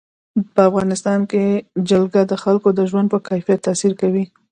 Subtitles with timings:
[0.53, 1.43] په افغانستان کې
[1.89, 4.25] جلګه د خلکو د ژوند په کیفیت تاثیر کوي.